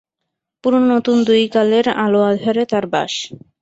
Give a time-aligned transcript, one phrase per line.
[0.63, 3.13] পুরোনো নতুন দুই কালের আলো-আঁধারে তার বাস।